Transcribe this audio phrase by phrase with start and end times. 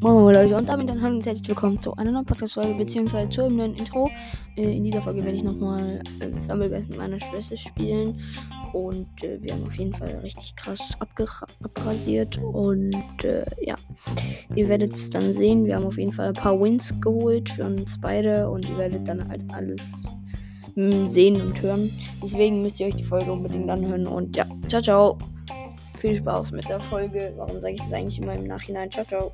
[0.00, 3.74] Moin Leute und damit dann herzlich willkommen zu einer neuen Podcast-Folge beziehungsweise zu einem neuen
[3.74, 4.08] Intro.
[4.56, 8.20] Äh, in dieser Folge werde ich nochmal äh, Stumbleguys mit meiner Schwester spielen
[8.72, 13.74] und äh, wir haben auf jeden Fall richtig krass abrasiert und äh, ja,
[14.54, 15.64] ihr werdet es dann sehen.
[15.66, 19.08] Wir haben auf jeden Fall ein paar Wins geholt für uns beide und ihr werdet
[19.08, 19.88] dann halt alles
[20.76, 21.90] mh, hm, sehen und hören.
[22.22, 25.18] Deswegen müsst ihr euch die Folge unbedingt anhören und ja, ciao, ciao.
[26.02, 27.32] Viel Spaß mit der Folge.
[27.36, 28.90] Warum sage ich das eigentlich immer im Nachhinein?
[28.90, 29.32] Ciao, ciao.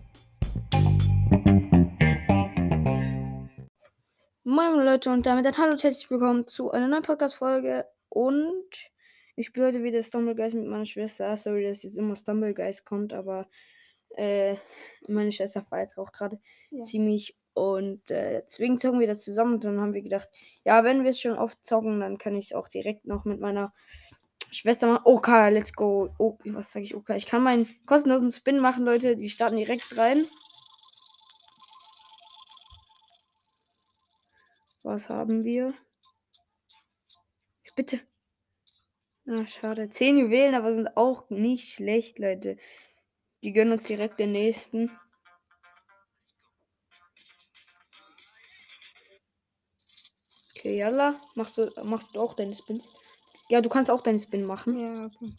[4.44, 8.68] Moin Leute und damit dann hallo und herzlich willkommen zu einer neuen Podcast-Folge und
[9.34, 11.34] ich spiele heute wieder Stumblegeist mit meiner Schwester.
[11.38, 13.48] Sorry, dass jetzt immer Stumblegeist kommt, aber
[14.18, 14.54] äh,
[15.08, 16.38] meine Schwester war jetzt auch gerade
[16.70, 16.82] ja.
[16.82, 20.28] ziemlich und äh, deswegen zocken wir das zusammen und dann haben wir gedacht,
[20.66, 23.40] ja, wenn wir es schon oft zocken, dann kann ich es auch direkt noch mit
[23.40, 23.72] meiner
[24.50, 25.02] Schwester machen.
[25.04, 26.14] Okay, let's go.
[26.18, 26.94] Oh, was sage ich?
[26.94, 29.18] Okay, ich kann meinen kostenlosen Spin machen, Leute.
[29.18, 30.26] Wir starten direkt rein.
[34.82, 35.74] Was haben wir?
[37.76, 38.00] Bitte.
[39.26, 39.88] Ah, schade.
[39.90, 42.56] Zehn Juwelen, aber sind auch nicht schlecht, Leute.
[43.40, 44.90] Wir gönnen uns direkt den nächsten.
[50.56, 51.20] Okay, yalla.
[51.34, 52.92] Machst du, machst du auch deine Spins?
[53.48, 54.78] Ja, du kannst auch deinen Spin machen.
[54.78, 55.34] Ja, okay.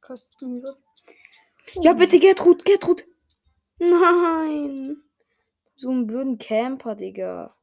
[0.00, 0.84] Kostenlos.
[1.76, 1.82] Oh.
[1.82, 3.06] Ja, bitte, Gertrud, Gertrud.
[3.78, 4.96] Nein.
[5.76, 7.56] So einen blöden Camper, Digga.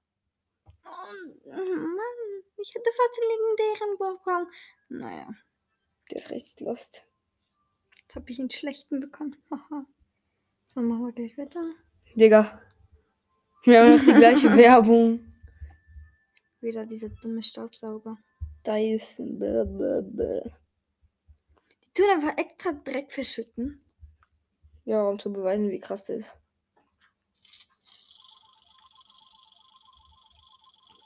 [0.83, 4.48] Mann, ich hätte fast den legendären bekommen.
[4.89, 5.30] Naja,
[6.09, 7.05] der ist richtig lost.
[8.02, 9.38] Jetzt habe ich einen schlechten bekommen.
[10.67, 11.61] so, machen wir gleich weiter.
[12.16, 12.61] Digga.
[13.64, 15.33] Wir haben noch die gleiche Werbung.
[16.59, 18.17] Wieder diese dumme Staubsauger.
[18.66, 19.40] Dyson.
[19.40, 20.44] Blablabla.
[21.84, 23.84] Die tun einfach extra Dreck verschütten.
[24.86, 26.38] Ja, um zu beweisen, wie krass das ist.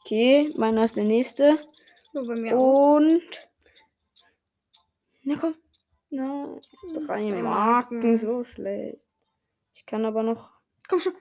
[0.01, 1.57] Okay, meiner ist der nächste.
[2.13, 3.21] So, bei mir Und.
[3.21, 3.55] Auch.
[5.23, 5.55] Na komm.
[6.11, 6.59] Na,
[7.05, 7.43] drei Marken.
[7.43, 8.17] Marken.
[8.17, 9.07] So schlecht.
[9.73, 10.51] Ich kann aber noch.
[10.87, 11.15] Komm schon.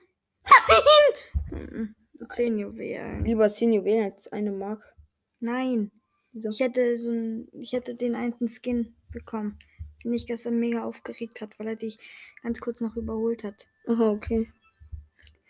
[1.49, 1.95] Nein!
[2.29, 3.25] Zehn Juwelen.
[3.25, 4.95] Lieber zehn Juwelen als eine Mark.
[5.39, 5.91] Nein.
[6.35, 6.49] Wieso?
[6.49, 9.57] Ich hätte so ein, ich hätte den einen Skin bekommen,
[10.03, 11.97] den ich gestern mega aufgeregt hat, weil er dich
[12.43, 13.69] ganz kurz noch überholt hat.
[13.87, 14.51] Aha, okay.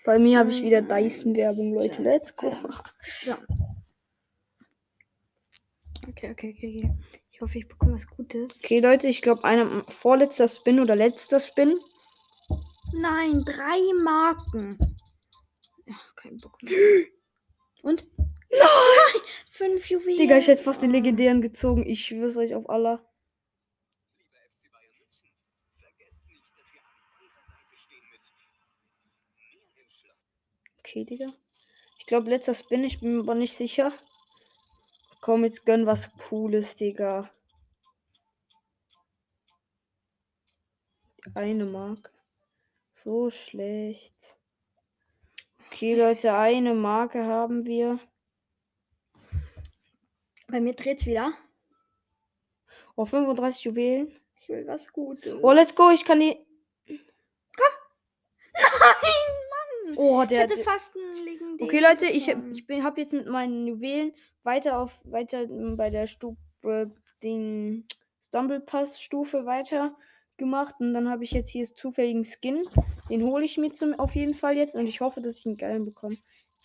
[0.06, 2.04] Bei mir habe ich wieder Dyson-Werbung, Leute.
[2.04, 2.52] Let's go.
[3.02, 3.34] So.
[6.08, 6.94] Okay, okay, okay, okay.
[7.32, 8.60] Ich hoffe, ich bekomme was Gutes.
[8.64, 11.80] Okay, Leute, ich glaube, einer vorletzter Spin oder letzter Spin.
[12.94, 14.78] Nein, drei Marken.
[15.88, 16.78] Ja, kein Bock mehr.
[17.82, 18.08] Und?
[18.50, 19.22] Nein!
[19.50, 20.18] Fünf Juwelen.
[20.18, 21.84] Digga, ich hätte fast den legendären gezogen.
[21.86, 23.02] Ich schwör's euch auf Allah.
[30.80, 31.28] Okay, Digga.
[32.00, 33.92] Ich glaube, letzter Spin, ich bin mir aber nicht sicher.
[35.22, 37.32] Komm, jetzt gönn was Cooles, Digga.
[41.34, 42.14] Eine Mark.
[43.04, 44.38] So schlecht.
[45.66, 48.00] Okay, Leute, eine Marke haben wir.
[50.48, 51.34] Bei mir dreht's wieder.
[52.96, 54.20] Oh, 35 Juwelen.
[54.36, 55.36] Ich will was Gutes.
[55.42, 55.90] Oh, let's go.
[55.90, 56.38] Ich kann die.
[56.88, 57.74] Komm.
[58.54, 59.98] Nein!
[59.98, 60.46] Oh, der.
[60.46, 61.58] Ich hätte fast einen liegen.
[61.60, 64.14] Okay, Leute, ich, ich bin, hab jetzt mit meinen Juwelen
[64.44, 66.38] weiter auf weiter bei der Stufe
[67.24, 67.88] den
[68.22, 69.96] Stumble Pass Stufe weiter
[70.38, 72.68] gemacht und dann habe ich jetzt hier das zufälligen Skin.
[73.10, 75.58] Den hole ich mir zum auf jeden Fall jetzt und ich hoffe, dass ich einen
[75.58, 76.18] geilen bekomme.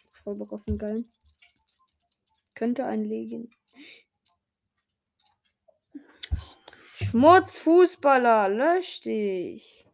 [0.04, 1.12] Jetzt voll Bock auf einen geilen.
[2.54, 3.50] Könnte einlegen.
[6.94, 9.86] Schmutzfußballer, lösch dich.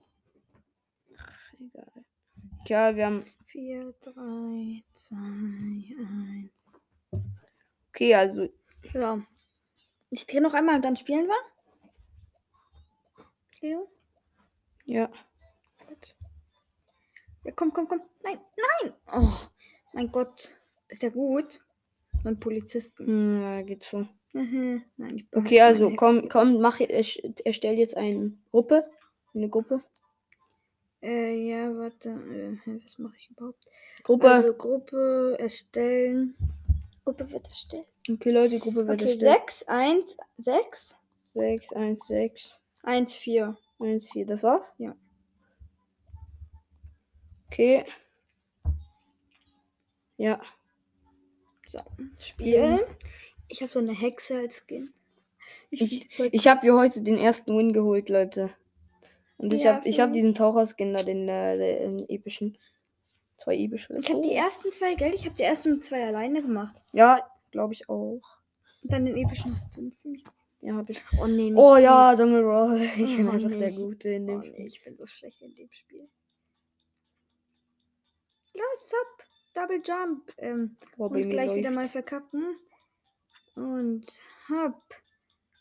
[2.67, 3.25] Ja, wir haben.
[3.47, 6.67] 4, 3, 2, 1.
[7.89, 8.49] Okay, also.
[8.93, 9.25] Ja.
[10.11, 11.57] Ich drehe noch einmal und dann spielen wir.
[13.61, 13.91] Leo?
[14.85, 15.11] Ja.
[15.87, 16.15] Gut.
[17.45, 18.03] Ja, komm, komm, komm.
[18.23, 18.95] Nein, nein!
[19.13, 19.33] Oh,
[19.93, 20.55] mein Gott.
[20.89, 21.61] Ist der gut?
[22.27, 23.41] Mein Polizisten.
[23.41, 24.05] Ja, geht so.
[24.33, 24.83] Mhm.
[24.97, 28.85] Nein, okay, also komm, komm, mach, erstell jetzt eine Gruppe.
[29.33, 29.81] Eine Gruppe.
[31.01, 32.09] Äh, ja, warte.
[32.09, 33.65] Äh, was mache ich überhaupt?
[34.03, 34.29] Gruppe.
[34.29, 36.35] Also Gruppe erstellen.
[37.05, 37.87] Gruppe wird erstellt.
[38.11, 39.43] Okay, Leute, Gruppe wird okay, erstellt.
[39.47, 40.97] 6, 1, 6.
[41.33, 42.61] 6, 1, 6.
[42.83, 43.57] 1, 4.
[43.79, 44.27] 1, 4.
[44.27, 44.75] Das war's?
[44.79, 44.97] Ja.
[47.47, 47.85] Okay.
[50.17, 50.41] Ja.
[51.69, 51.81] So,
[52.19, 52.81] spielen.
[53.49, 54.93] Ich habe so eine Hexe als Skin.
[55.71, 58.51] Ich, ich, ich habe mir heute den ersten Win geholt, Leute.
[59.37, 62.57] Und ich Ja, habe ich hab diesen Taucherskin da, den, äh, den epischen.
[63.37, 63.95] Zwei epische.
[63.99, 65.13] Ich habe die ersten zwei, gell?
[65.15, 66.83] Ich habe die ersten zwei alleine gemacht.
[66.93, 68.39] Ja, glaube ich auch.
[68.83, 70.25] Und dann den epischen hast du für mich.
[70.63, 71.03] Ja, habe ich.
[71.21, 72.81] Oh nee, nicht Oh ja, Jungle Roll.
[72.97, 73.59] Ich bin Oh, einfach nee.
[73.59, 74.67] der Gute in dem Oh, nee, Spiel.
[74.67, 76.09] ich bin so schlecht in dem Spiel.
[78.55, 79.16] Lass ab!
[79.57, 80.33] Double Jump.
[80.37, 81.77] Ähm, Boah, und gleich wieder läuft.
[81.77, 82.59] mal verkacken.
[83.55, 84.07] Und
[84.51, 84.95] hopp.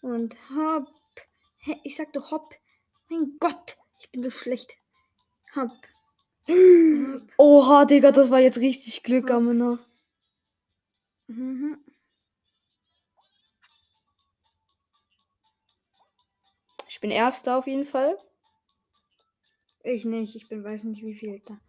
[0.02, 0.90] Und hopp.
[1.60, 2.54] Hä, ich sag doch hopp.
[3.10, 4.76] Mein Gott, ich bin so schlecht.
[5.56, 5.72] Hopp.
[6.48, 7.32] hopp.
[7.38, 9.80] Oha, Digga, das war jetzt richtig Glück, Amina.
[11.28, 11.80] Mhm.
[16.90, 18.18] Ich bin Erster auf jeden Fall.
[19.84, 21.60] Ich nicht, ich bin weiß nicht wie viel da.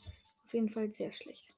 [0.44, 1.55] Auf jeden Fall sehr schlecht.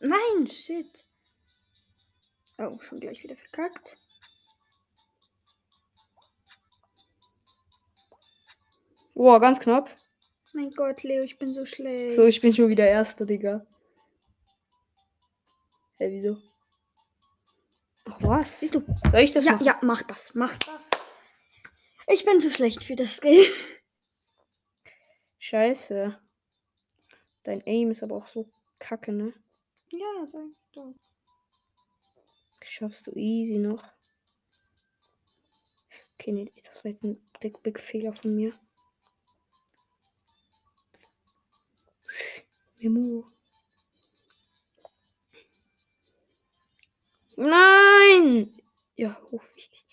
[0.00, 1.04] Nein, shit.
[2.58, 3.96] Oh, schon gleich wieder verkackt.
[9.14, 9.90] Boah, ganz knapp.
[10.52, 12.16] Mein Gott, Leo, ich bin so schlecht.
[12.16, 13.66] So, ich bin schon wieder Erster, Digga.
[15.98, 16.38] Hä, wieso?
[18.06, 18.60] Ach, was?
[18.60, 18.84] Siehst du?
[19.10, 19.64] Soll ich das Ja, machen?
[19.66, 20.90] ja, mach das, mach das.
[22.06, 23.50] Ich bin zu schlecht für das Game.
[25.38, 26.18] Scheiße.
[27.42, 29.34] Dein Aim ist aber auch so kacke, ne?
[29.90, 30.94] Ja, sag ich doch.
[32.62, 33.84] Schaffst du easy noch.
[36.14, 38.52] Okay, nee, das war jetzt ein big, big Fehler von mir.
[42.78, 43.24] Memo.
[47.36, 48.60] Nein!
[48.96, 49.84] Ja, oh, wichtig.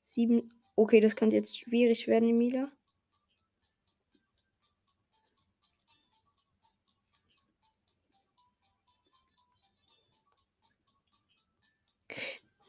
[0.00, 0.52] Sieben.
[0.74, 2.70] Okay, das könnte jetzt schwierig werden, Emilia.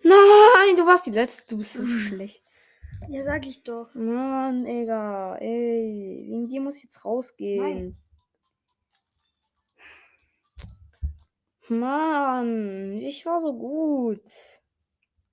[0.03, 1.53] Nein, du warst die letzte.
[1.55, 1.87] Du bist so Mhm.
[1.99, 2.43] schlecht.
[3.09, 3.93] Ja, sag ich doch.
[3.95, 5.35] Mann, Digga.
[5.37, 7.61] Ey, wegen dir muss ich jetzt rausgehen.
[7.61, 7.97] Nein.
[11.69, 14.23] Mann, ich war so gut.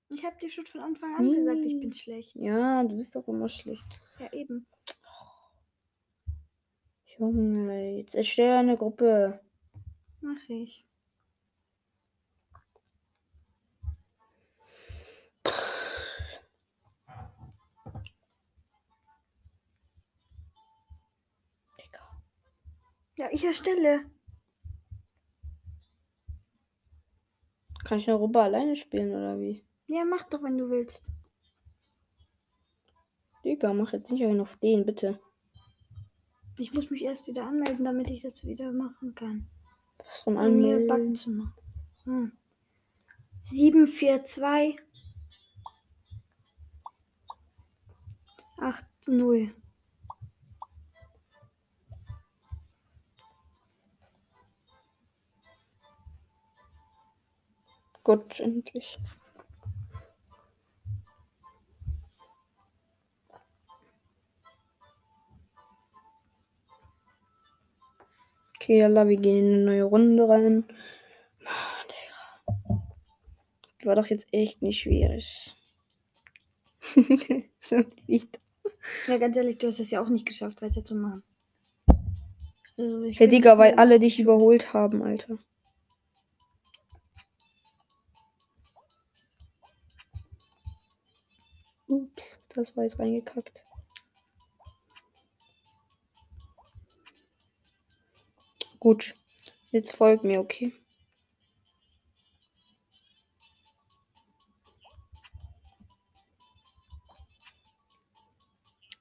[0.09, 1.95] Ich hab dir schon von Anfang an gesagt, ich bin Nee.
[1.95, 2.35] schlecht.
[2.35, 3.85] Ja, du bist doch immer schlecht.
[4.19, 4.65] Ja, eben.
[7.17, 9.41] Junge, jetzt erstell eine Gruppe.
[10.21, 10.85] Mach ich.
[23.17, 24.05] Ja, ich erstelle.
[27.83, 29.65] Kann ich eine Gruppe alleine spielen oder wie?
[29.87, 31.09] Ja, mach doch, wenn du willst.
[33.43, 35.19] Digga, mach jetzt nicht einen auf den, bitte.
[36.57, 39.47] Ich muss mich erst wieder anmelden, damit ich das wieder machen kann.
[39.99, 41.07] Was von Um mir anmelden?
[41.07, 41.53] Bug zu machen.
[41.93, 43.55] So.
[43.55, 44.75] 742
[48.59, 49.53] 80.
[58.07, 58.97] Gut, endlich.
[68.55, 70.63] Okay, Allah, wir gehen in eine neue Runde rein.
[71.45, 71.77] Ah.
[73.83, 75.53] War doch jetzt echt nicht schwierig.
[77.59, 78.39] Schon wieder.
[79.07, 81.23] Ja, ganz ehrlich, du hast es ja auch nicht geschafft, weiterzumachen.
[82.77, 85.39] Also, Hey Digga, weil alle dich überholt haben, Alter.
[91.87, 93.63] Ups, das war jetzt reingekackt.
[98.79, 99.15] Gut,
[99.71, 100.73] jetzt folgt mir, okay?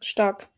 [0.01, 0.49] Stark.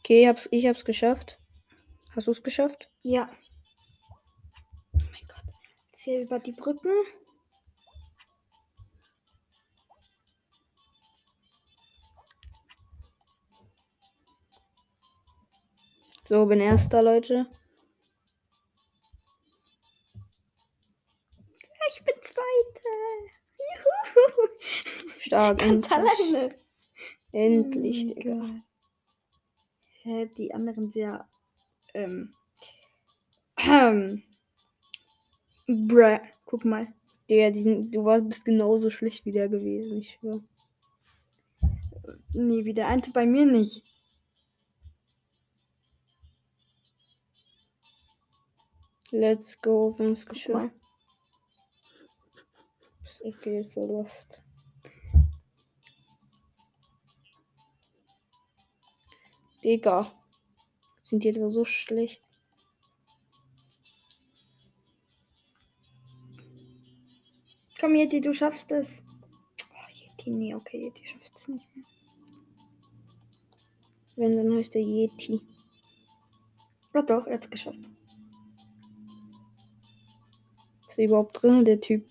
[0.00, 1.38] Okay, hab's, ich hab's geschafft.
[2.14, 2.88] Hast du's geschafft?
[3.02, 3.28] Ja.
[4.92, 5.54] Oh mein Gott.
[5.90, 6.92] Jetzt hier über die Brücken.
[16.26, 17.46] So, bin erster, Leute.
[21.88, 22.88] Ich bin Zweite.
[23.58, 24.48] Juhu.
[25.18, 25.58] Stark.
[25.58, 26.34] Ganz endlich.
[26.34, 26.58] alleine.
[27.32, 28.62] Endlich, mein Digga.
[30.02, 31.28] Hä, die anderen sehr.
[31.94, 32.34] Ähm.
[33.56, 34.22] Ähm.
[35.66, 36.20] Bruh.
[36.44, 36.88] Guck mal.
[37.30, 40.42] Digga, die, du warst, bist genauso schlecht wie der gewesen, ich schwör.
[42.32, 43.82] Nee, wie der eine bei mir nicht.
[49.10, 50.70] Let's go, fünf mal.
[53.22, 54.42] Okay, so lost.
[59.62, 60.12] Digga.
[61.04, 62.22] Sind die etwa so schlecht?
[67.78, 69.04] Komm, Yeti, du schaffst es.
[69.72, 71.84] Oh, Yeti, nee, okay, Yeti schafft es nicht mehr.
[74.16, 75.42] Wenn, dann heißt der Yeti.
[76.94, 77.80] Oh doch, er hat es geschafft.
[80.88, 82.08] Ist er überhaupt drin, der Typ?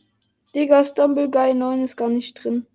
[0.54, 2.68] Digga, Stumble Guy 9 ist gar nicht drin.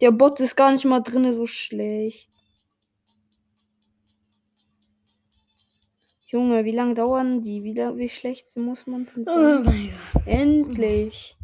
[0.00, 2.30] Der Bot ist gar nicht mal drin, so schlecht.
[6.30, 7.64] Junge, wie lange dauern die?
[7.64, 9.62] Wie, la- wie schlecht muss man denn sein?
[9.64, 10.26] mein Gott.
[10.26, 11.36] Endlich.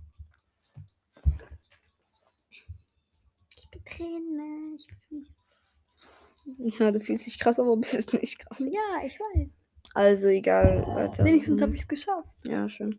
[3.56, 4.76] Ich bin Tränen.
[4.78, 8.60] Ich mich- Ja, du fühlst dich krass, aber bist nicht krass.
[8.60, 9.48] Ja, ich weiß.
[9.94, 11.24] Also egal, weiter.
[11.24, 11.62] Wenigstens Mhm.
[11.64, 12.36] habe ich es geschafft.
[12.44, 12.98] Ja, schön.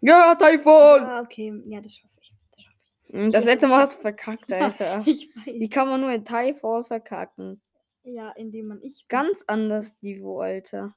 [0.00, 1.02] Ja, Typhoon!
[1.04, 1.62] Ah, okay.
[1.66, 2.32] Ja, das schaffe ich.
[2.52, 2.76] Das schaffe
[3.08, 5.02] Mhm, Das letzte Mal hast du verkackt, Alter.
[5.06, 5.30] ich.
[5.46, 5.70] Ich Wie weiß.
[5.70, 7.60] kann man nur in Typhoon verkacken?
[8.06, 9.08] Ja, indem man ich.
[9.08, 10.94] Ganz anders Niveau, Alter.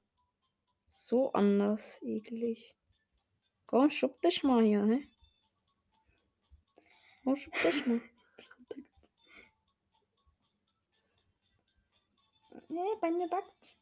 [0.85, 2.75] So anders, eklig.
[3.65, 5.07] Komm, schub dich mal hier, hä?
[7.23, 8.01] Komm, schub dich mal.
[12.71, 13.79] Nee, bei mir backt's.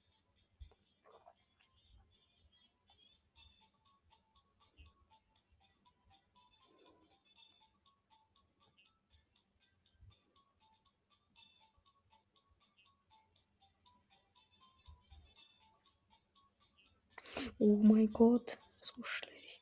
[17.60, 19.62] Oh mein Gott, so schlecht.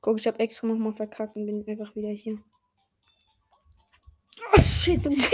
[0.00, 2.38] Guck, ich hab extra nochmal verkackt und bin einfach wieder hier.
[4.52, 5.30] Oh shit, du bist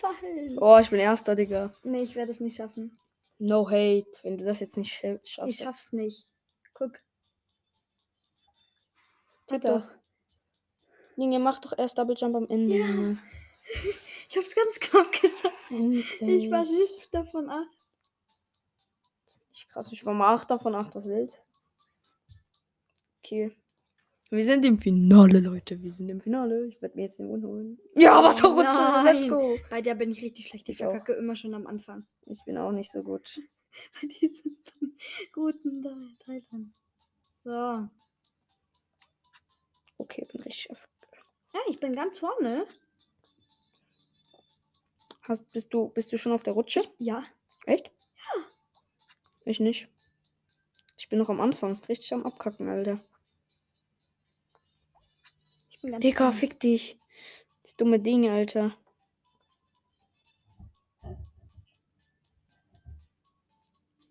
[0.00, 0.58] gefallen.
[0.60, 1.74] Oh, ich bin erster, Digga.
[1.82, 2.98] Nee, ich werde es nicht schaffen.
[3.38, 5.58] No hate, wenn du das jetzt nicht Ich schaffst.
[5.58, 6.26] schaff's nicht.
[6.74, 7.00] Guck.
[9.50, 9.78] Digga.
[9.78, 9.88] doch.
[11.16, 12.76] Junge, mach doch erst Double Jump am Ende.
[12.76, 13.18] Junge.
[14.30, 15.54] Ich hab's ganz knapp geschafft.
[15.70, 16.70] Ich war Endlich.
[16.70, 17.66] nicht davon ab.
[19.52, 21.44] Ich krass, ich war mal 8 davon 8, was willst
[23.22, 23.50] Okay.
[24.30, 25.82] Wir sind im Finale, Leute.
[25.82, 26.66] Wir sind im Finale.
[26.68, 27.78] Ich werde mir jetzt den Mund holen.
[27.96, 29.04] Ja, was auch Nein.
[29.04, 29.58] Let's go.
[29.68, 30.68] Bei der bin ich richtig schlecht.
[30.68, 32.06] Ich Ich verkacke immer schon am Anfang.
[32.26, 33.40] Ich bin auch nicht so gut.
[34.00, 34.56] Bei diesen
[35.32, 36.72] guten Te- Teilern.
[37.42, 37.88] So.
[39.98, 40.88] Okay, bin richtig auf.
[41.52, 42.66] Ja, ich bin ganz vorne.
[45.30, 46.82] Hast, bist, du, bist du schon auf der Rutsche?
[46.98, 47.24] Ja.
[47.64, 47.86] Echt?
[47.86, 48.42] Ja.
[49.44, 49.86] Ich nicht.
[50.96, 51.80] Ich bin noch am Anfang.
[51.88, 52.98] Richtig am Abkacken, Alter.
[55.68, 56.32] Ich bin ganz Digga, vorne.
[56.32, 56.98] fick dich.
[57.62, 58.76] Das dumme Ding, Alter.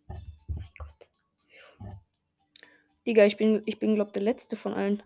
[0.08, 1.10] Mein Gott.
[3.06, 5.04] Digga, ich bin, ich bin, glaub, der Letzte von allen.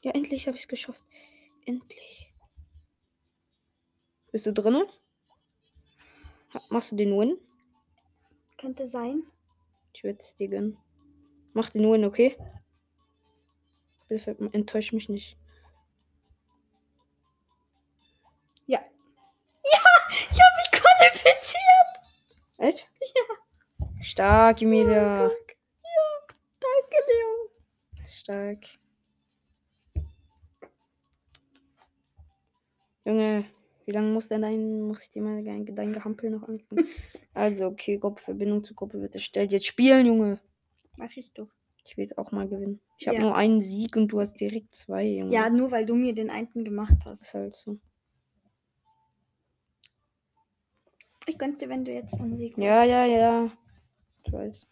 [0.00, 1.04] Ja, endlich habe ich es geschafft.
[1.66, 2.33] Endlich.
[4.34, 4.88] Bist du drinne?
[6.52, 7.38] Ha- Machst du den Win?
[8.58, 9.22] Könnte sein.
[9.92, 10.76] Ich werde es dir gönnen.
[11.52, 12.36] Mach den Win, okay?
[14.08, 15.38] Bitte enttäusch mich nicht.
[18.66, 18.80] Ja.
[18.80, 19.80] Ja!
[20.08, 22.00] Ich habe mich qualifiziert!
[22.58, 22.90] Echt?
[23.14, 23.92] Ja.
[24.02, 25.28] Stark, Emilia.
[25.28, 25.48] Guck.
[25.84, 26.34] Ja.
[26.58, 28.04] Danke, Leo.
[28.04, 28.64] Stark.
[33.04, 33.44] Junge,
[33.86, 36.86] wie lange muss denn dein, muss ich dir mal dein, dein Gehampel noch angucken?
[37.34, 39.52] also, okay, Gruppenverbindung zur Gruppe wird erstellt.
[39.52, 40.40] Jetzt spielen, Junge.
[40.96, 41.48] Mach ich doch.
[41.86, 42.80] Ich will jetzt auch mal gewinnen.
[42.98, 43.22] Ich habe Ja.
[43.24, 45.34] nur einen Sieg und du hast direkt zwei, Junge.
[45.34, 47.22] Ja, nur weil du mir den einen gemacht Das hast.
[47.22, 47.78] ist halt so.
[51.26, 52.90] Ich könnte, wenn du jetzt einen Sieg Ja, machst.
[52.90, 53.50] ja, ja.
[54.26, 54.66] Ich weiß.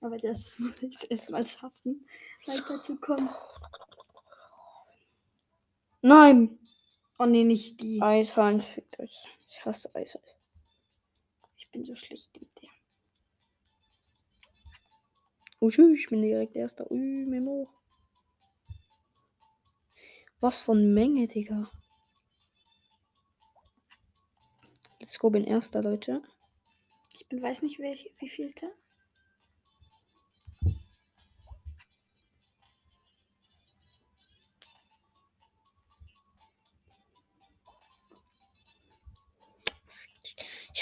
[0.00, 2.06] Aber das muss ich erstmal schaffen,
[2.46, 3.28] weiterzukommen.
[6.00, 6.58] Nein!
[7.22, 8.02] Oh nee, nicht die.
[8.02, 9.28] Eis, Heinz, fickt euch.
[9.46, 10.40] Ich hasse Eis, Eis.
[11.56, 12.68] Ich bin so schlecht mit der.
[15.60, 16.90] Oh, tschüss, ich bin direkt erster.
[16.90, 17.68] Ui, Memo.
[20.40, 21.70] Was von Menge, Digga.
[24.98, 26.24] Let's go, bin erster, Leute.
[27.14, 28.74] Ich bin weiß nicht, welch, wie vielte.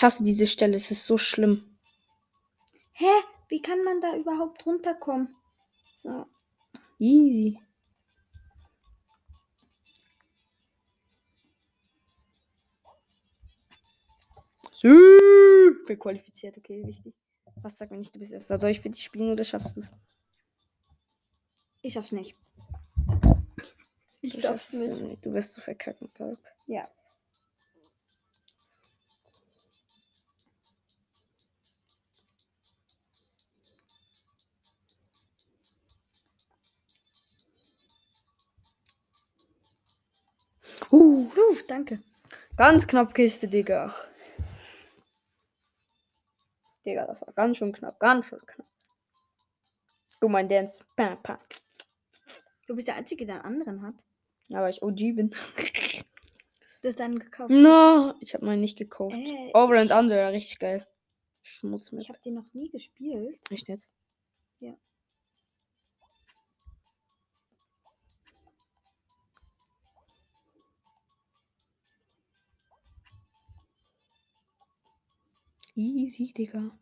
[0.01, 1.77] Ich hasse diese Stelle, es ist so schlimm.
[2.93, 3.05] Hä?
[3.49, 5.37] Wie kann man da überhaupt runterkommen?
[5.95, 6.25] So.
[6.99, 7.61] Easy.
[14.73, 14.89] Sü.
[15.83, 17.15] Okay, qualifiziert, okay, wichtig.
[17.57, 18.59] Was sagt mir nicht, du bist erster.
[18.59, 19.93] Soll ich für dich spielen oder schaffst du es?
[21.83, 22.35] Ich schaff's nicht.
[24.23, 25.27] Ich Du schaff's es nicht.
[25.27, 26.39] Du wirst zu verkacken, glaub.
[26.67, 26.89] Ja.
[40.91, 42.03] Uh, Uh, danke.
[42.57, 43.95] ganz knapp Kiste, Digga.
[46.85, 48.67] Digga, das war ganz schön knapp, ganz schön knapp.
[50.21, 50.85] Guck mal, Dance.
[50.97, 51.39] Bam, bam.
[52.67, 54.05] Du bist der Einzige, der einen anderen hat.
[54.49, 55.31] Ja, weil ich OG bin.
[56.83, 57.51] Du hast einen gekauft.
[57.51, 59.17] No, ich habe meinen nicht gekauft.
[59.17, 60.87] Äh, Over and Under, richtig geil.
[61.43, 62.03] Schmutz mit.
[62.03, 63.39] Ich habe den noch nie gespielt.
[63.51, 63.91] Echt jetzt?
[64.61, 64.75] Ja.
[75.75, 76.73] Easy, Digga.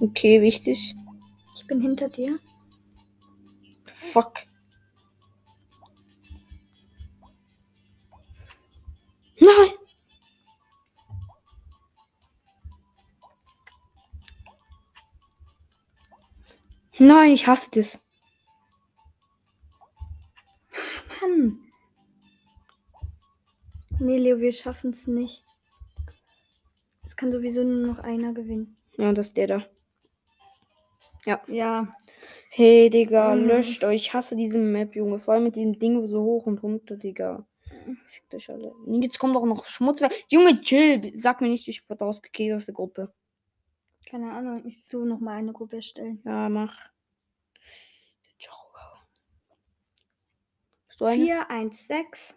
[0.00, 0.96] Okay, wichtig.
[1.54, 2.38] Ich bin hinter dir.
[3.86, 4.51] Fuck.
[17.02, 18.00] Nein, ich hasse das.
[21.20, 21.58] Mann.
[23.98, 25.42] Nee, Leo, wir schaffen es nicht.
[27.04, 28.76] Es kann sowieso nur noch einer gewinnen.
[28.98, 29.66] Ja, das ist der da.
[31.48, 31.90] Ja.
[32.50, 33.46] Hey, Digga, Mhm.
[33.46, 34.02] löscht euch.
[34.02, 35.18] Ich hasse diese Map, Junge.
[35.18, 37.44] Vor allem mit dem Ding so hoch und runter, Digga.
[38.06, 38.72] Fickt euch alle.
[39.00, 40.00] Jetzt kommt auch noch Schmutz.
[40.28, 41.10] Junge, chill.
[41.16, 43.12] Sag mir nicht, ich wurde ausgekickt aus der Gruppe.
[44.08, 46.20] Keine Ahnung, ich zu noch mal eine Gruppe erstellen.
[46.24, 46.91] Ja, mach.
[51.02, 51.24] Du eine?
[51.24, 52.36] 4, 1, 6.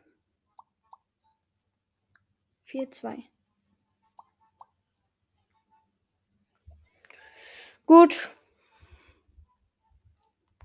[2.63, 3.23] 4, 2.
[7.85, 8.31] Gut.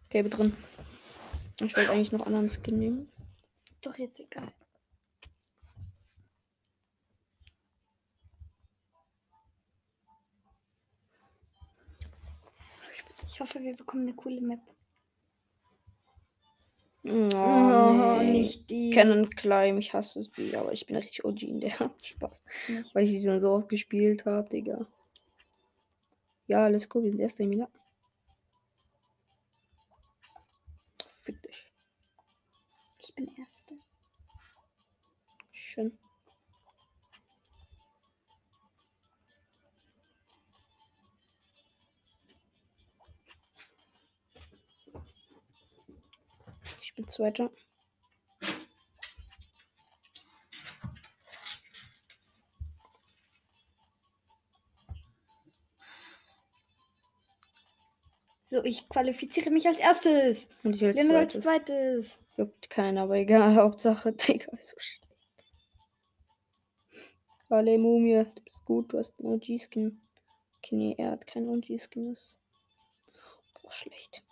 [0.09, 0.57] Gelbe drin.
[1.61, 3.13] Ich wollte eigentlich noch anderen Skin nehmen.
[3.83, 4.51] Doch jetzt egal.
[13.27, 14.61] Ich hoffe, wir bekommen eine coole Map.
[17.03, 18.33] Oh, nee.
[18.33, 18.91] nicht die.
[18.91, 21.73] Cannon Climb, ich hasse es, Digga, aber ich bin richtig OG in der.
[22.03, 22.45] Spaß.
[22.69, 22.95] Nicht.
[22.95, 24.87] Weil ich sie dann so oft gespielt habe, Digga.
[26.47, 27.69] Ja, let's go, wir sind erster Emila.
[31.21, 31.73] Fick dich.
[32.99, 33.75] Ich bin Erste.
[35.53, 35.99] Schön.
[47.01, 47.51] Bin Zweiter.
[58.43, 60.49] So, ich qualifiziere mich als erstes.
[60.65, 62.19] Und ich als Lena als Zweites.
[62.19, 62.19] zweites.
[62.37, 63.55] Juckt keiner, aber egal.
[63.57, 65.07] Hauptsache, Digga, ist so schlecht.
[67.49, 70.01] Alle Mumie, du bist gut, du hast einen OG-Skin.
[70.59, 72.17] Okay, nee, er hat keinen OG-Skin.
[73.63, 74.25] Boah, schlecht.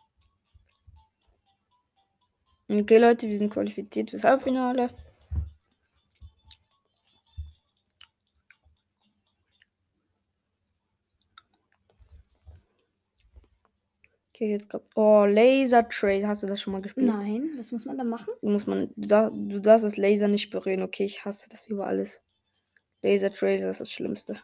[2.70, 4.90] Okay, Leute, wir sind qualifiziert fürs Halbfinale.
[14.34, 14.84] Okay, jetzt kommt.
[14.94, 16.24] Oh, Laser Trace.
[16.24, 17.06] Hast du das schon mal gespielt?
[17.06, 18.32] Nein, was muss man da machen?
[18.42, 20.82] muss man, du, dar- du darfst das Laser nicht berühren.
[20.82, 22.22] Okay, ich hasse das über alles.
[23.02, 24.40] Laser Tracer ist das Schlimmste.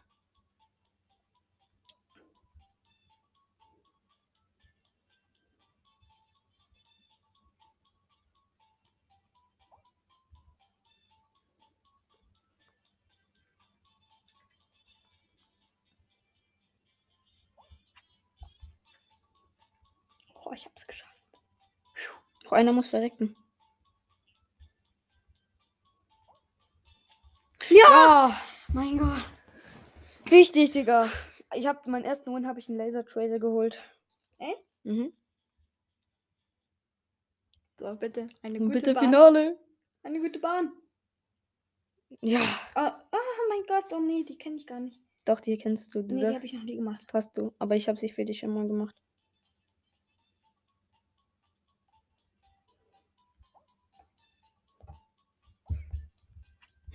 [22.55, 23.37] Einer muss verrecken.
[27.69, 28.39] Ja!
[28.73, 29.29] Mein Gott.
[30.27, 31.11] Wichtig, Digga.
[31.55, 33.85] Ich habe meinen ersten Win habe ich einen Laser Tracer geholt.
[34.39, 34.65] Echt?
[34.83, 35.13] Mhm.
[37.79, 38.29] So, bitte.
[38.43, 39.05] Eine gute bitte Bahn.
[39.05, 39.59] Finale.
[40.03, 40.73] Eine gute Bahn.
[42.21, 42.41] Ja.
[42.77, 45.01] Oh, oh mein Gott, oh nee, die kenne ich gar nicht.
[45.25, 46.03] Doch, die kennst du.
[46.03, 47.13] Die Nee, die habe ich noch nie gemacht.
[47.13, 47.55] hast du.
[47.59, 49.04] Aber ich habe sie für dich schon mal gemacht.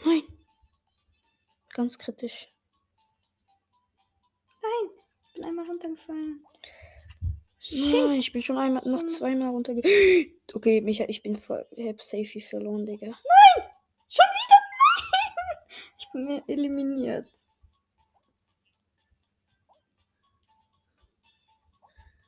[0.06, 0.24] Nein.
[1.74, 2.52] ganz kritisch.
[5.28, 6.46] Ich bin einmal runtergefallen.
[7.72, 10.36] Nein, ich bin schon einmal, noch Schon- zweimal runtergegangen.
[10.54, 13.06] Okay, Micha, ich bin voll, ich hab Safety verloren, Digga.
[14.08, 14.58] Schon wieder?
[15.12, 15.68] Nein!
[16.00, 17.28] Ich bin eliminiert.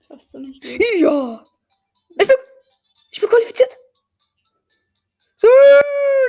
[0.07, 0.63] Schaffst du nicht.
[0.99, 1.45] Ja!
[2.09, 2.37] Ich bin,
[3.11, 3.75] ich bin qualifiziert!
[5.41, 5.49] So,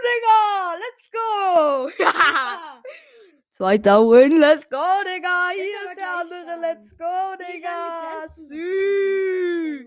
[0.07, 0.41] Digga!
[0.81, 1.91] Let's go!
[2.01, 2.81] Ah,
[3.51, 5.51] Zweiter Win, let's go, Digga!
[5.51, 8.27] Hier Jetzt ist der andere, let's go, Digga!
[8.27, 9.87] Sü!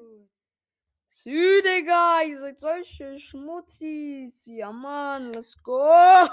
[1.09, 2.21] Sü, Digga!
[2.21, 4.45] Ihr seid solche Schmutzis!
[4.45, 5.81] Ja, Mann, let's go!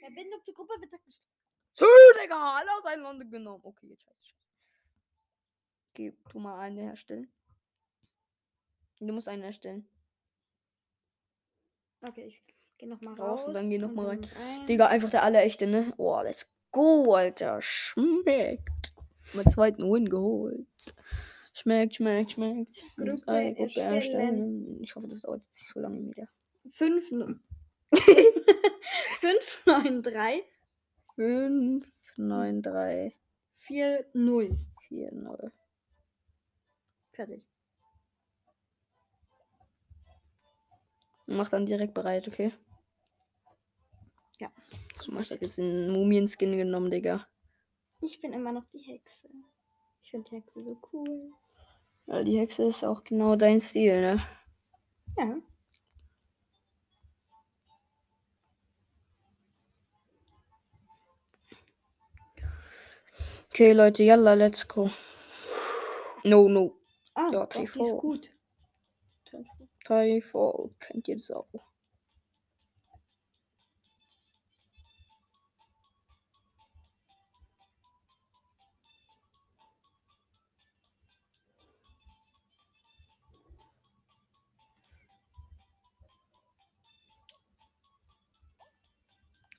[0.00, 1.24] Verbindung zur Gruppe abgeschlossen.
[1.72, 1.86] Sü,
[2.20, 2.58] Digga!
[2.58, 3.64] Alle auseinander genommen.
[3.64, 4.34] Okay, jetzt scheiße.
[5.92, 7.32] Okay, tu mal eine herstellen.
[9.00, 9.88] Du musst einen erstellen.
[12.02, 12.42] Okay, ich
[12.78, 13.48] geh noch mal Raus raus.
[13.48, 14.66] und dann geh noch mal dann rein.
[14.66, 15.92] Digga, einfach der allerechte, ne?
[15.96, 17.60] Oh, let's go, Alter.
[17.60, 18.92] Schmeckt.
[19.34, 20.66] Mein zweiten Win geholt.
[21.52, 22.84] Schmeckt, schmeckt, schmeckt.
[22.96, 23.94] Gruppe eine Gruppe erstellen.
[23.94, 24.82] erstellen.
[24.82, 26.28] Ich hoffe, das dauert jetzt nicht so lange wieder.
[26.68, 27.08] 5
[29.20, 30.44] 5 9 3
[31.16, 31.86] 5,
[32.18, 33.16] 9, 3,
[33.54, 34.58] 4 0.
[34.88, 35.52] 4, 0.
[37.12, 37.48] Fertig.
[41.26, 42.52] Mach dann direkt bereit, okay?
[44.38, 44.50] Ja.
[45.04, 47.26] Du machst jetzt den Mumien-Skin genommen, Digga.
[48.00, 49.28] Ich bin immer noch die Hexe.
[50.02, 51.32] Ich finde die Hexe so cool.
[52.06, 54.22] Ja, die Hexe ist auch genau dein Stil, ne?
[55.16, 55.36] Ja.
[63.50, 64.90] Okay, Leute, yalla, let's go.
[66.24, 66.76] No, no.
[67.14, 67.96] Ah, Ja, die ist TV.
[67.98, 68.30] gut.
[69.86, 71.46] Typhoon, kennt ihr Sau.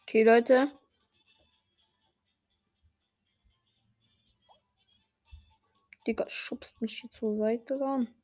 [0.02, 0.72] Okay, Leute.
[6.06, 8.17] Digga, schubst mich hier zur Seite ran.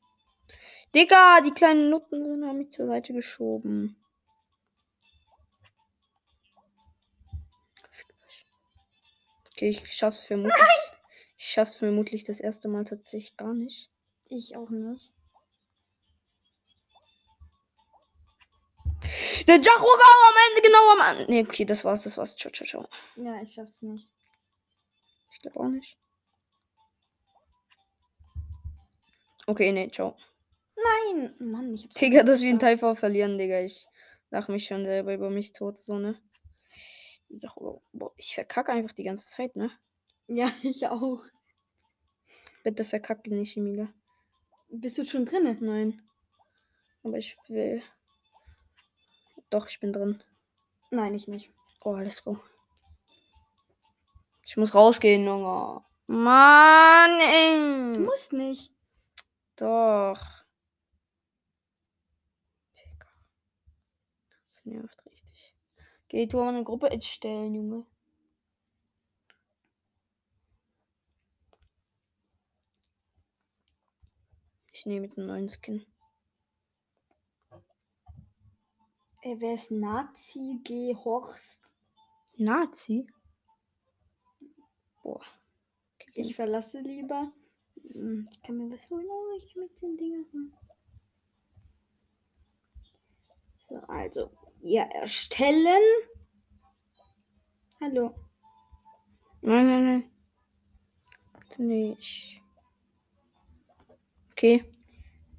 [0.94, 3.96] Digga, die kleinen Nutten sind haben mich zur Seite geschoben.
[9.52, 10.54] Okay, ich schaff's vermutlich.
[11.36, 13.90] Ich schaff's vermutlich das erste Mal tatsächlich gar nicht.
[14.28, 15.12] Ich auch nicht.
[19.46, 21.30] Der Jachuga am Ende, genau am Ende.
[21.30, 22.36] Nee, okay, das war's, das war's.
[22.36, 22.88] Ciao, ciao, ciao.
[23.16, 24.08] Ja, ich schaff's nicht.
[25.32, 25.98] Ich glaube auch nicht.
[29.46, 30.16] Okay, nee, ciao.
[30.84, 31.34] Nein!
[31.38, 32.80] Mann, ich hab's Digga, das wie ein geschafft.
[32.80, 33.60] Typhoon verlieren, Digga.
[33.60, 33.86] Ich
[34.30, 36.20] lach mich schon selber über mich tot, so, ne?
[38.16, 39.70] Ich verkacke einfach die ganze Zeit, ne?
[40.26, 41.22] Ja, ich auch.
[42.62, 43.92] Bitte verkacke nicht, Emilia.
[44.68, 45.56] Bist du schon drinne?
[45.60, 46.02] Nein.
[47.02, 47.82] Aber ich will.
[49.50, 50.22] Doch, ich bin drin.
[50.90, 51.52] Nein, ich nicht.
[51.82, 52.38] Oh, let's go.
[54.46, 55.84] Ich muss rausgehen, Junge.
[56.06, 57.98] Mann, Du ey.
[58.00, 58.72] musst nicht.
[59.56, 60.43] Doch.
[64.64, 65.54] Das nervt richtig.
[66.08, 67.84] Geh, tu mal eine Gruppe erstellen, Junge.
[74.72, 75.84] Ich nehme jetzt einen neuen Skin.
[79.22, 80.94] Ey, wer ist Nazi G.
[80.94, 81.76] Horst?
[82.36, 83.06] Nazi?
[85.02, 85.20] Boah.
[85.94, 87.32] Okay, Ich verlasse lieber.
[87.92, 90.54] Hm, Ich kann mir was holen, aber ich mit den Dingern.
[93.68, 94.30] So, also,
[94.64, 95.82] ja, erstellen.
[97.80, 98.14] Hallo.
[99.42, 100.10] Nein, nein, nein.
[101.58, 102.40] Nicht.
[104.32, 104.64] Okay.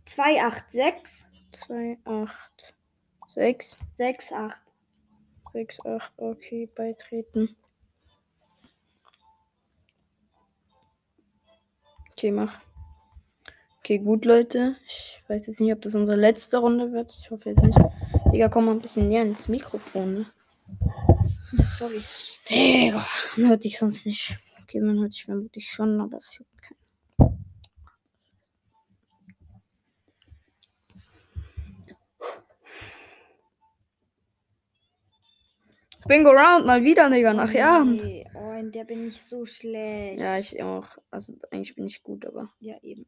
[0.05, 2.75] 286 2, 8,
[3.27, 4.63] 6, 68.
[5.53, 6.11] 6, 8.
[6.17, 7.55] Okay, beitreten.
[12.11, 12.61] Okay, mach.
[13.79, 14.75] Okay, gut, Leute.
[14.87, 17.11] Ich weiß jetzt nicht, ob das unsere letzte Runde wird.
[17.11, 17.79] Ich hoffe jetzt nicht.
[18.35, 20.25] Digga, komm mal ein bisschen näher ins Mikrofon, ne?
[21.79, 22.03] Sorry.
[22.49, 24.37] Digga, man hört dich sonst nicht.
[24.61, 26.75] Okay, man hört dich vermutlich schon, aber es juckt keinen.
[36.05, 37.95] Bingo Round mal wieder, Digga, nach Jahren.
[37.95, 40.19] Nee, oh, in der bin ich so schlecht.
[40.19, 40.89] Ja, ich auch.
[41.09, 42.49] Also eigentlich bin ich gut, aber.
[42.59, 43.05] Ja, eben.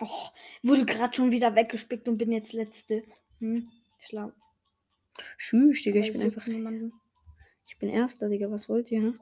[0.00, 0.28] Oh,
[0.62, 3.02] wurde gerade schon wieder weggespickt und bin jetzt letzte.
[3.40, 3.70] Hm?
[3.98, 4.32] Schlau.
[5.36, 6.46] Tschüss, Digga, ich bin einfach.
[6.46, 6.92] niemanden.
[7.66, 8.50] Ich bin Erster, Digga.
[8.50, 9.02] Was wollt ihr?
[9.02, 9.12] hä?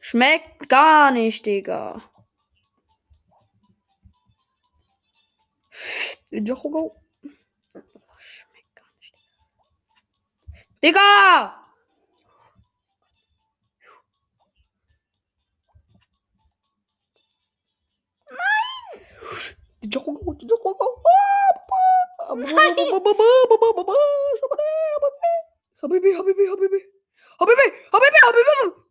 [0.00, 2.02] Schmeckt gar nicht, Digga.
[6.30, 7.02] Jochogo.
[8.18, 9.14] Schmeckt gar nicht.
[10.82, 11.65] Digga!
[25.82, 26.80] Habibi, Habibi, Habibi.
[27.38, 28.86] Habibi, Habibi, Habibi.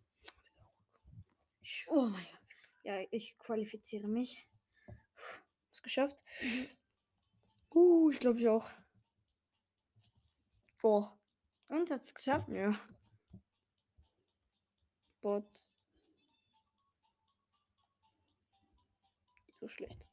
[1.87, 2.41] Oh mein Gott.
[2.83, 4.47] Ja, ich qualifiziere mich.
[5.71, 6.23] Ist geschafft.
[7.73, 8.69] Uh, ich glaube ich auch.
[10.81, 11.19] Boah.
[11.67, 12.47] Und hat's geschafft?
[12.49, 12.79] Ja.
[15.21, 15.63] Bot.
[19.59, 20.04] So schlecht.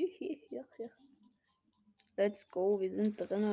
[2.16, 3.44] Let's go, wir sind drin.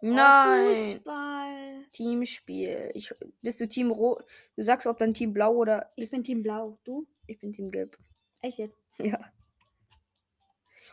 [0.00, 0.74] Nein.
[0.74, 1.84] Fußball.
[1.92, 2.90] Teamspiel.
[2.94, 4.24] Ich, bist du Team Rot?
[4.56, 6.78] Du sagst, ob dein Team blau oder Ich bin Team Blau.
[6.84, 7.06] Du?
[7.26, 7.98] ich bin Team Gelb.
[8.42, 8.78] Echt jetzt?
[8.98, 9.18] Ja.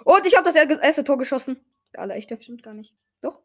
[0.03, 1.59] Und ich habe das er- erste Tor geschossen.
[1.93, 2.41] Der allerechte.
[2.41, 2.95] Stimmt gar nicht.
[3.21, 3.41] Doch.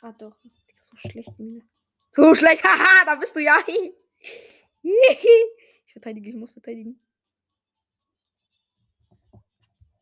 [0.00, 0.36] Ah, doch.
[0.80, 1.68] So schlecht, die Mine.
[2.12, 2.64] So schlecht.
[2.64, 3.58] Haha, da bist du ja.
[4.82, 7.00] ich verteidige, ich muss verteidigen.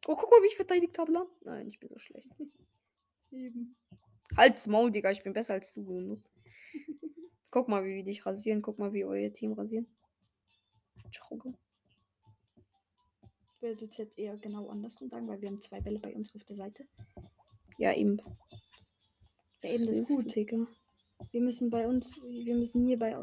[0.06, 1.26] Oh, guck mal, wie ich verteidigt habe, Lan.
[1.42, 2.30] Nein, ich bin so schlecht.
[3.30, 3.76] Eben.
[4.36, 6.22] Halt's Maul, Digga, ich bin besser als du.
[7.50, 8.62] Guck mal, wie wir dich rasieren.
[8.62, 9.86] Guck mal, wie euer Team rasieren.
[11.12, 11.38] Ciao.
[13.56, 16.44] Ich würde jetzt eher genau andersrum sagen, weil wir haben zwei Bälle bei uns auf
[16.44, 16.86] der Seite.
[17.78, 18.18] Ja, eben.
[19.62, 20.34] Ja, eben, das ist willst du, gut.
[20.34, 20.66] Digga.
[21.32, 23.16] Wir müssen bei uns, wir müssen hier bei,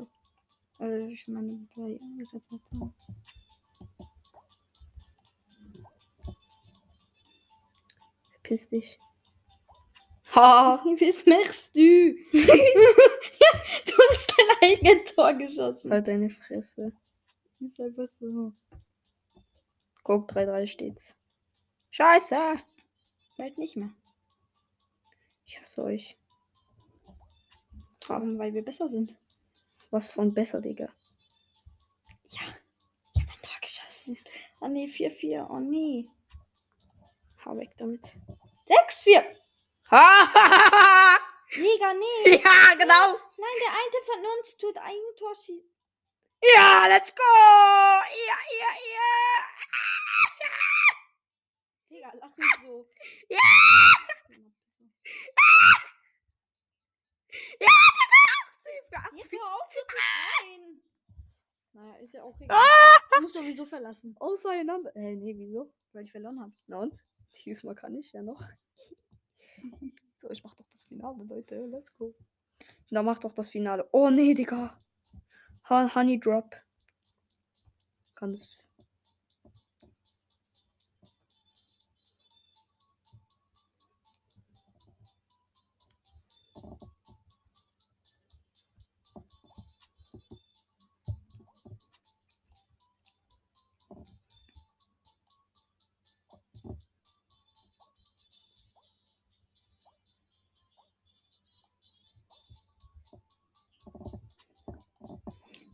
[0.79, 1.99] äh, ich meine, bei
[2.39, 2.93] Seite.
[8.43, 8.99] Piss dich.
[10.35, 10.81] Ha!
[10.85, 11.79] Was machst du?
[12.31, 15.91] du hast dein eigenes Tor geschossen.
[15.91, 16.91] Halt deine Fresse.
[17.59, 18.51] Ist einfach so.
[20.03, 21.17] Guck, 3-3 steht's.
[21.89, 22.57] Scheiße!
[23.37, 23.91] Bald nicht mehr.
[25.45, 26.17] Ich hasse euch.
[28.07, 28.37] Warum?
[28.37, 29.15] Weil wir besser sind.
[29.95, 30.89] Was von besser, Digga.
[32.27, 32.41] Ja.
[33.13, 34.17] Ich habe ein Tor geschossen.
[34.59, 35.47] Oh nee, 4-4.
[35.49, 36.09] Oh nee.
[37.45, 38.13] Hau weg damit.
[38.67, 39.23] 6-4.
[39.91, 41.17] Ha!
[41.55, 42.29] Digga, nee.
[42.43, 43.17] ja, genau.
[43.37, 45.63] Nein, der eine von uns tut ein Tor schießen.
[46.43, 47.23] Ja, let's go!
[47.23, 49.07] Ja, ja, ja!
[51.89, 52.85] Digga, lach nicht so.
[53.29, 53.39] Ja!
[57.61, 57.94] Ja,
[58.87, 58.99] Digga!
[58.99, 60.81] 80 für Jetzt hör auf, zu schreien.
[61.73, 62.57] Naja, ist ja auch egal.
[62.57, 62.99] Ah!
[63.15, 64.95] Du musst sowieso verlassen, Auseinander.
[64.95, 65.73] Äh, nee, wieso?
[65.93, 66.51] weil ich verloren habe.
[66.67, 67.05] Na und?
[67.45, 68.41] Diesmal kann ich ja noch.
[70.17, 71.55] So, ich mach doch das Finale, Leute.
[71.67, 72.15] Let's go.
[72.89, 73.87] Na, mach doch das Finale.
[73.91, 74.81] Oh, nee, Digga.
[75.69, 76.55] Hon- Honey Drop.
[78.15, 78.64] Kann das.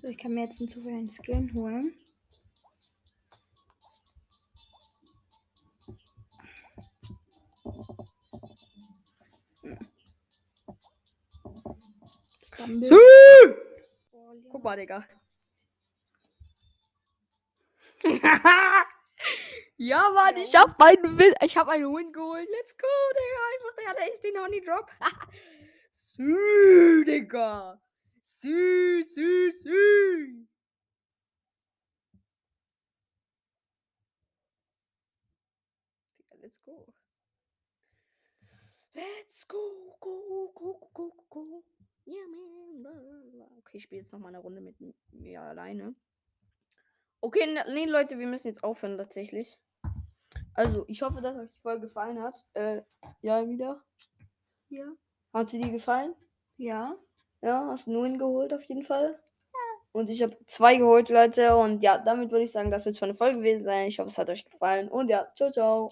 [0.02, 1.94] So, ich kann mir jetzt einen zufälligen Skin holen.
[14.50, 15.06] Guck mal, Digga.
[19.78, 22.50] ja, Mann, ich hab meinen Win, ich hab einen Win geholt.
[22.50, 23.40] Let's go, Digga.
[23.54, 24.92] Einfach der hatte echt den Honey Drop.
[25.92, 27.80] Sü, Digga.
[28.24, 30.48] Sü, sü, sü.
[36.18, 36.94] Digga, let's go.
[38.94, 41.64] Let's go, go, go, go, go, go.
[42.06, 43.48] Yeah, man.
[43.60, 44.76] Okay, ich spiele jetzt noch mal eine Runde mit
[45.12, 45.96] mir alleine.
[47.22, 49.58] Okay, ne- nee, Leute, wir müssen jetzt aufhören tatsächlich.
[50.54, 52.46] Also, ich hoffe, dass euch die Folge gefallen hat.
[52.54, 52.82] Äh,
[53.22, 53.84] ja, wieder.
[54.70, 54.92] Ja.
[55.34, 56.16] Hat sie dir gefallen?
[56.58, 56.98] Ja.
[57.42, 59.20] Ja, hast du einen geholt auf jeden Fall.
[59.94, 61.56] Und ich habe zwei geholt, Leute.
[61.58, 63.88] Und ja, damit würde ich sagen, das wird schon eine Folge gewesen sein.
[63.88, 64.90] Ich hoffe, es hat euch gefallen.
[64.90, 65.90] Und ja, ciao, ciao.